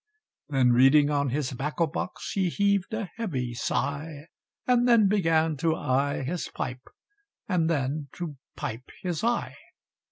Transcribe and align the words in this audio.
Then 0.49 0.71
reading 0.71 1.11
on 1.11 1.29
his 1.29 1.51
'bacco 1.53 1.85
box, 1.85 2.31
He 2.31 2.49
heaved 2.49 2.91
a 2.91 3.11
heavy 3.17 3.53
sigh, 3.53 4.29
And 4.65 4.87
then 4.87 5.07
began 5.07 5.57
to 5.57 5.75
eye 5.75 6.23
his 6.23 6.47
pipe, 6.47 6.89
And 7.47 7.69
then 7.69 8.07
to 8.13 8.37
pipe 8.55 8.89
his 9.03 9.23
eye. 9.23 9.53